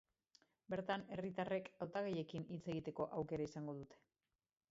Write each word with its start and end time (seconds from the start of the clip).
Bertan, 0.73 1.03
herritarrek 1.17 1.69
hautagaiekin 1.85 2.47
hitz 2.55 2.61
egiteko 2.73 3.09
aukera 3.21 3.49
izango 3.51 3.79
dute. 3.83 4.01